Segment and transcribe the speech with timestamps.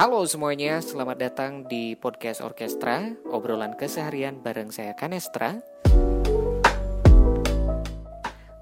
[0.00, 5.60] Halo semuanya, selamat datang di podcast orkestra, obrolan keseharian bareng saya Kanestra.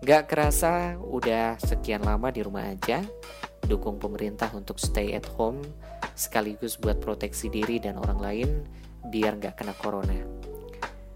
[0.03, 3.07] Gak kerasa udah sekian lama di rumah aja,
[3.71, 5.63] dukung pemerintah untuk stay at home,
[6.19, 8.51] sekaligus buat proteksi diri dan orang lain
[9.07, 10.19] biar gak kena corona.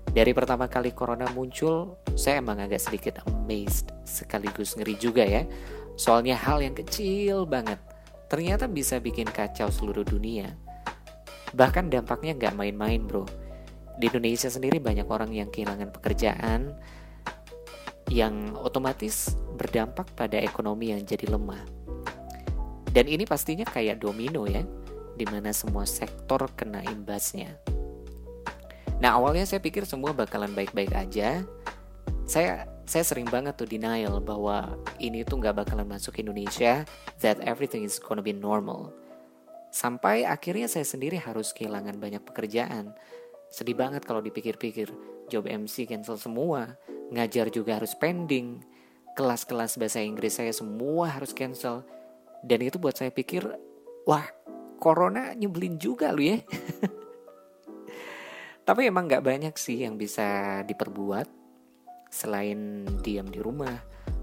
[0.06, 5.42] Dari pertama kali corona muncul, saya emang agak sedikit amazed, sekaligus ngeri juga ya.
[5.98, 7.82] Soalnya hal yang kecil banget,
[8.32, 10.56] ternyata bisa bikin kacau seluruh dunia.
[11.52, 13.28] Bahkan dampaknya nggak main-main bro.
[14.00, 16.72] Di Indonesia sendiri banyak orang yang kehilangan pekerjaan,
[18.08, 21.60] yang otomatis berdampak pada ekonomi yang jadi lemah.
[22.88, 24.64] Dan ini pastinya kayak domino ya,
[25.12, 27.60] di mana semua sektor kena imbasnya.
[29.04, 31.44] Nah awalnya saya pikir semua bakalan baik-baik aja.
[32.24, 36.84] Saya saya sering banget tuh denial bahwa ini tuh nggak bakalan masuk Indonesia,
[37.24, 38.92] that everything is gonna be normal.
[39.72, 42.92] Sampai akhirnya saya sendiri harus kehilangan banyak pekerjaan.
[43.48, 44.92] Sedih banget kalau dipikir-pikir,
[45.32, 46.76] job MC cancel semua,
[47.08, 48.60] ngajar juga harus pending,
[49.16, 51.88] kelas-kelas bahasa Inggris saya semua harus cancel.
[52.44, 53.40] Dan itu buat saya pikir,
[54.04, 54.28] wah,
[54.76, 56.44] corona nyebelin juga lu ya.
[58.68, 61.41] Tapi emang gak banyak sih yang bisa diperbuat
[62.12, 63.72] Selain diam di rumah,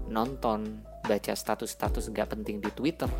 [0.06, 3.10] nonton, baca status-status gak penting di Twitter,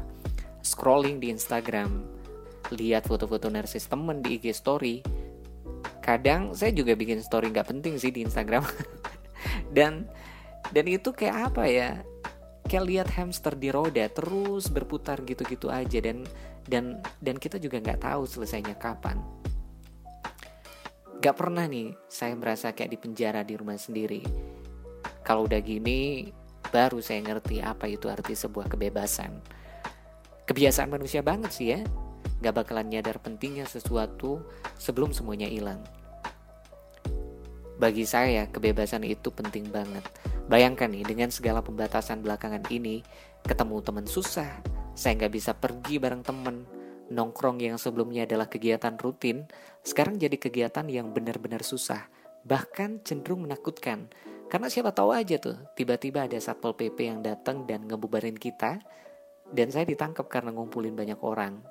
[0.63, 2.07] scrolling di Instagram,
[2.71, 5.03] lihat foto-foto narsis temen di IG story.
[5.99, 8.63] Kadang saya juga bikin story gak penting sih di Instagram.
[9.77, 10.07] dan
[10.71, 11.91] dan itu kayak apa ya?
[12.71, 16.23] Kayak lihat hamster di roda terus berputar gitu-gitu aja dan
[16.71, 19.19] dan dan kita juga nggak tahu selesainya kapan.
[21.19, 24.23] Gak pernah nih saya merasa kayak di penjara di rumah sendiri
[25.31, 26.27] kalau udah gini,
[26.75, 29.31] baru saya ngerti apa itu arti sebuah kebebasan.
[30.43, 31.87] Kebiasaan manusia banget sih ya,
[32.43, 34.43] gak bakalan nyadar pentingnya sesuatu
[34.75, 35.87] sebelum semuanya hilang.
[37.79, 40.03] Bagi saya, kebebasan itu penting banget.
[40.51, 43.07] Bayangkan nih, dengan segala pembatasan belakangan ini,
[43.47, 44.51] ketemu teman susah,
[44.99, 46.67] saya nggak bisa pergi bareng temen,
[47.07, 49.47] nongkrong yang sebelumnya adalah kegiatan rutin,
[49.87, 52.11] sekarang jadi kegiatan yang benar-benar susah,
[52.43, 54.11] bahkan cenderung menakutkan,
[54.51, 58.83] karena siapa tahu aja tuh, tiba-tiba ada Satpol PP yang datang dan ngebubarin kita,
[59.47, 61.63] dan saya ditangkap karena ngumpulin banyak orang.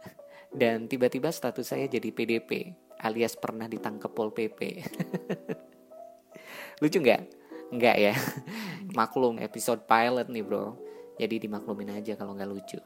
[0.52, 4.60] Dan tiba-tiba status saya jadi PDP, alias pernah ditangkap Pol PP.
[6.84, 7.22] Lucu nggak?
[7.72, 8.14] Nggak ya?
[8.98, 10.76] Maklum episode pilot nih bro,
[11.16, 12.80] jadi dimaklumin aja kalau nggak lucu.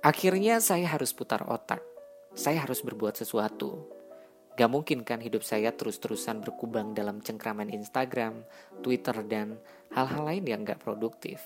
[0.00, 1.84] Akhirnya saya harus putar otak,
[2.32, 3.99] saya harus berbuat sesuatu
[4.60, 8.44] Gak mungkin kan hidup saya terus-terusan berkubang dalam cengkraman Instagram,
[8.84, 9.56] Twitter, dan
[9.96, 11.40] hal-hal lain yang gak produktif.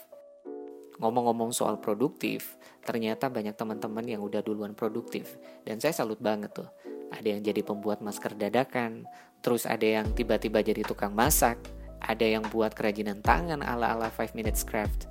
[0.98, 5.38] Ngomong-ngomong soal produktif, ternyata banyak teman-teman yang udah duluan produktif.
[5.62, 6.66] Dan saya salut banget tuh.
[7.14, 9.06] Ada yang jadi pembuat masker dadakan,
[9.46, 11.62] terus ada yang tiba-tiba jadi tukang masak,
[12.02, 15.06] ada yang buat kerajinan tangan ala-ala 5 minutes craft,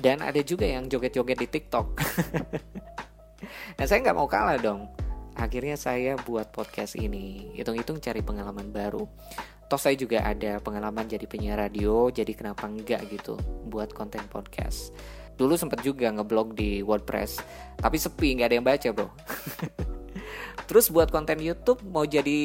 [0.00, 1.92] dan ada juga yang joget-joget di TikTok.
[3.76, 5.07] nah saya nggak mau kalah dong
[5.38, 7.54] akhirnya saya buat podcast ini.
[7.54, 9.06] Hitung-hitung cari pengalaman baru.
[9.68, 13.36] Toh saya juga ada pengalaman jadi penyiar radio jadi kenapa enggak gitu
[13.68, 14.96] buat konten podcast.
[15.36, 17.44] Dulu sempat juga ngeblog di WordPress
[17.76, 19.08] tapi sepi nggak ada yang baca bro.
[20.68, 22.40] Terus buat konten YouTube mau jadi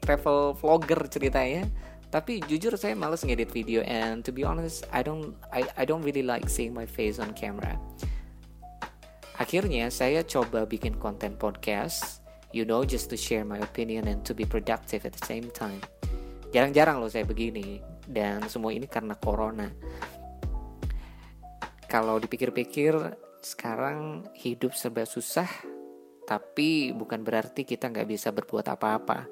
[0.00, 1.68] travel vlogger ceritanya
[2.08, 6.00] tapi jujur saya males ngedit video and to be honest I don't I, I don't
[6.00, 7.76] really like seeing my face on camera.
[9.36, 12.21] Akhirnya saya coba bikin konten podcast
[12.52, 15.80] you know just to share my opinion and to be productive at the same time.
[16.52, 19.72] Jarang-jarang loh saya begini dan semua ini karena corona.
[21.88, 22.96] Kalau dipikir-pikir
[23.42, 25.48] sekarang hidup serba susah
[26.28, 29.26] tapi bukan berarti kita nggak bisa berbuat apa-apa.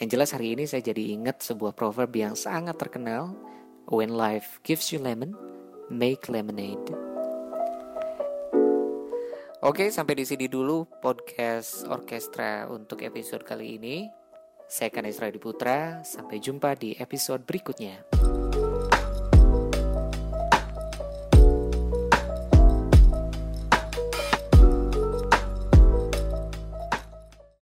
[0.00, 3.36] Yang jelas hari ini saya jadi ingat sebuah proverb yang sangat terkenal
[3.90, 5.36] when life gives you lemon
[5.92, 7.01] make lemonade
[9.62, 14.10] Oke, sampai di sini dulu podcast orkestra untuk episode kali ini.
[14.66, 18.11] Saya Kanesra Putra, sampai jumpa di episode berikutnya.